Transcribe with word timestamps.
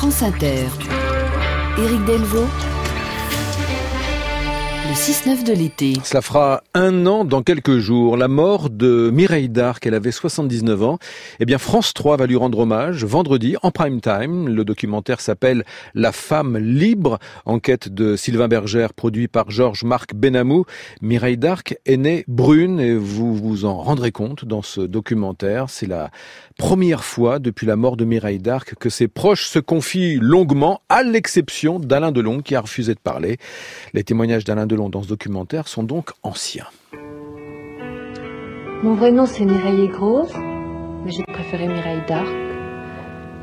France 0.00 0.22
Inter. 0.22 0.64
Éric 1.76 2.02
Delvaux. 2.06 2.48
Le 4.90 4.96
6-9 4.96 5.44
de 5.44 5.52
l'été. 5.52 5.92
Cela 6.02 6.20
fera 6.20 6.64
un 6.74 7.06
an 7.06 7.24
dans 7.24 7.44
quelques 7.44 7.78
jours. 7.78 8.16
La 8.16 8.26
mort 8.26 8.70
de 8.70 9.08
Mireille 9.14 9.48
Darc, 9.48 9.86
elle 9.86 9.94
avait 9.94 10.10
79 10.10 10.82
ans. 10.82 10.98
Eh 11.38 11.44
bien, 11.44 11.58
France 11.58 11.94
3 11.94 12.16
va 12.16 12.26
lui 12.26 12.34
rendre 12.34 12.58
hommage 12.58 13.04
vendredi 13.04 13.54
en 13.62 13.70
prime 13.70 14.00
time. 14.00 14.48
Le 14.48 14.64
documentaire 14.64 15.20
s'appelle 15.20 15.64
La 15.94 16.10
femme 16.10 16.58
libre, 16.58 17.20
enquête 17.44 17.88
de 17.88 18.16
Sylvain 18.16 18.48
Bergère, 18.48 18.92
produit 18.92 19.28
par 19.28 19.48
Georges-Marc 19.52 20.16
Benamou. 20.16 20.64
Mireille 21.02 21.38
Darc 21.38 21.76
est 21.86 21.96
née 21.96 22.24
brune 22.26 22.80
et 22.80 22.96
vous 22.96 23.36
vous 23.36 23.66
en 23.66 23.76
rendrez 23.76 24.10
compte 24.10 24.44
dans 24.44 24.62
ce 24.62 24.80
documentaire. 24.80 25.70
C'est 25.70 25.86
la 25.86 26.10
première 26.58 27.04
fois 27.04 27.38
depuis 27.38 27.64
la 27.64 27.76
mort 27.76 27.96
de 27.96 28.04
Mireille 28.04 28.40
Darc 28.40 28.74
que 28.74 28.90
ses 28.90 29.06
proches 29.06 29.46
se 29.46 29.60
confient 29.60 30.18
longuement, 30.20 30.80
à 30.88 31.04
l'exception 31.04 31.78
d'Alain 31.78 32.10
Delon 32.10 32.40
qui 32.40 32.56
a 32.56 32.60
refusé 32.60 32.92
de 32.92 32.98
parler. 32.98 33.36
Les 33.94 34.02
témoignages 34.02 34.42
d'Alain 34.42 34.66
Delon 34.66 34.79
dans 34.88 35.02
ce 35.02 35.08
documentaire 35.08 35.68
sont 35.68 35.82
donc 35.82 36.10
anciens. 36.22 36.66
Mon 38.82 38.94
vrai 38.94 39.12
nom 39.12 39.26
c'est 39.26 39.44
Mireille 39.44 39.88
Grosse, 39.88 40.34
mais 41.04 41.10
j'ai 41.10 41.24
préféré 41.24 41.68
Mireille 41.68 42.02
Darc. 42.08 42.28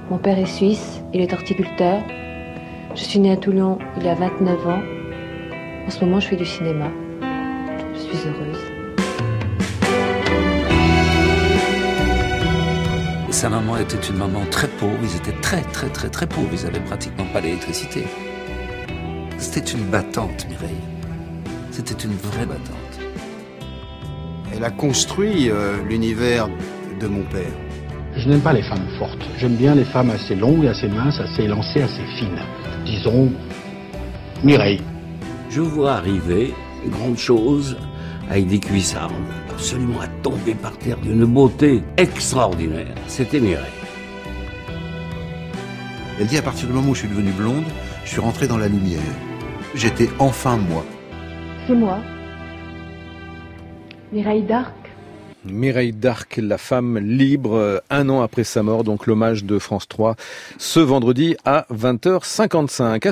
Mon 0.09 0.17
père 0.17 0.39
est 0.39 0.45
suisse, 0.45 1.01
il 1.13 1.21
est 1.21 1.33
horticulteur. 1.33 2.01
Je 2.95 3.03
suis 3.03 3.19
née 3.19 3.31
à 3.31 3.37
Toulon 3.37 3.77
il 3.97 4.03
y 4.03 4.09
a 4.09 4.15
29 4.15 4.67
ans. 4.67 4.81
En 5.85 5.89
ce 5.89 6.03
moment, 6.03 6.19
je 6.19 6.27
fais 6.27 6.35
du 6.35 6.45
cinéma. 6.45 6.89
Je 7.93 7.99
suis 7.99 8.27
heureuse. 8.27 8.77
Sa 13.29 13.49
maman 13.49 13.77
était 13.77 13.97
une 13.97 14.17
maman 14.17 14.41
très 14.49 14.67
pauvre, 14.67 14.97
ils 15.03 15.15
étaient 15.15 15.39
très 15.41 15.61
très 15.61 15.89
très 15.89 16.09
très 16.09 16.25
pauvres, 16.25 16.49
ils 16.51 16.65
avaient 16.65 16.79
pratiquement 16.79 17.25
pas 17.31 17.39
d'électricité. 17.39 18.05
C'était 19.37 19.71
une 19.71 19.83
battante, 19.85 20.47
Mireille. 20.49 20.96
C'était 21.77 22.05
une 22.05 22.15
vraie 22.15 22.47
battante. 22.47 22.99
Elle 24.51 24.63
a 24.63 24.71
construit 24.71 25.51
euh, 25.51 25.77
l'univers 25.87 26.49
de 26.99 27.05
mon 27.05 27.21
père. 27.21 27.53
Je 28.15 28.27
n'aime 28.27 28.41
pas 28.41 28.51
les 28.51 28.63
femmes 28.63 28.87
fortes. 28.97 29.21
J'aime 29.37 29.57
bien 29.57 29.75
les 29.75 29.83
femmes 29.83 30.09
assez 30.09 30.33
longues, 30.33 30.65
assez 30.65 30.87
minces, 30.87 31.19
assez 31.19 31.43
élancées, 31.43 31.83
assez 31.83 32.01
fines. 32.17 32.41
Disons, 32.83 33.31
Mireille. 34.43 34.81
Je 35.51 35.61
vois 35.61 35.91
arriver 35.91 36.51
une 36.83 36.89
grande 36.89 37.19
chose 37.19 37.77
avec 38.27 38.47
des 38.47 38.59
cuissardes, 38.59 39.13
absolument 39.51 40.01
à 40.01 40.07
tomber 40.23 40.55
par 40.55 40.75
terre 40.79 40.97
d'une 40.97 41.25
beauté 41.25 41.83
extraordinaire. 41.97 42.95
C'était 43.05 43.39
Mireille. 43.39 43.65
Elle 46.19 46.25
dit 46.25 46.39
à 46.39 46.41
partir 46.41 46.69
du 46.69 46.73
moment 46.73 46.89
où 46.89 46.95
je 46.95 47.01
suis 47.01 47.09
devenue 47.09 47.33
blonde, 47.33 47.65
je 48.03 48.09
suis 48.09 48.19
rentré 48.19 48.47
dans 48.47 48.57
la 48.57 48.67
lumière. 48.67 49.13
J'étais 49.75 50.09
enfin 50.17 50.57
moi. 50.57 50.83
C'est 51.67 51.75
moi. 51.75 51.97
Mireille 54.13 54.43
Darc. 54.43 54.73
Mireille 55.43 55.91
Darc, 55.91 56.37
la 56.37 56.57
femme 56.57 56.97
libre, 56.97 57.83
un 57.89 58.07
an 58.07 58.21
après 58.21 58.45
sa 58.45 58.63
mort, 58.63 58.85
donc 58.85 59.05
l'hommage 59.05 59.43
de 59.43 59.59
France 59.59 59.87
3, 59.89 60.15
ce 60.57 60.79
vendredi 60.79 61.35
à 61.43 61.65
20h55. 61.73 63.05